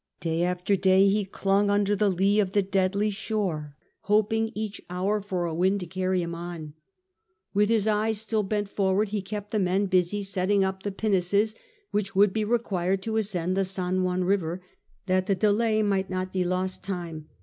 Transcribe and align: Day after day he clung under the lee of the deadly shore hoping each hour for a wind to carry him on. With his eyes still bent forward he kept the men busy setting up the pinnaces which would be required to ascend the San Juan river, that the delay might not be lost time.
Day 0.19 0.41
after 0.41 0.75
day 0.75 1.09
he 1.09 1.25
clung 1.25 1.69
under 1.69 1.95
the 1.95 2.09
lee 2.09 2.39
of 2.39 2.53
the 2.53 2.63
deadly 2.63 3.11
shore 3.11 3.75
hoping 3.99 4.51
each 4.55 4.81
hour 4.89 5.21
for 5.21 5.45
a 5.45 5.53
wind 5.53 5.79
to 5.81 5.85
carry 5.85 6.23
him 6.23 6.33
on. 6.33 6.73
With 7.53 7.69
his 7.69 7.87
eyes 7.87 8.19
still 8.19 8.41
bent 8.41 8.67
forward 8.67 9.09
he 9.09 9.21
kept 9.21 9.51
the 9.51 9.59
men 9.59 9.85
busy 9.85 10.23
setting 10.23 10.63
up 10.63 10.81
the 10.81 10.91
pinnaces 10.91 11.53
which 11.91 12.15
would 12.15 12.33
be 12.33 12.43
required 12.43 13.03
to 13.03 13.17
ascend 13.17 13.55
the 13.55 13.63
San 13.63 14.01
Juan 14.01 14.23
river, 14.23 14.63
that 15.05 15.27
the 15.27 15.35
delay 15.35 15.83
might 15.83 16.09
not 16.09 16.33
be 16.33 16.43
lost 16.43 16.83
time. 16.83 17.27